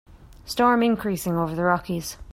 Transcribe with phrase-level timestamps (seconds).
[0.45, 2.17] Storm increasing over the Rockies.